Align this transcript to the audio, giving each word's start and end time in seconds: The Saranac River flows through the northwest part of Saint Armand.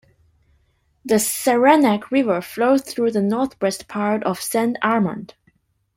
The 1.05 1.19
Saranac 1.19 2.09
River 2.09 2.41
flows 2.41 2.81
through 2.81 3.11
the 3.11 3.21
northwest 3.21 3.87
part 3.87 4.23
of 4.23 4.41
Saint 4.41 4.77
Armand. 4.81 5.35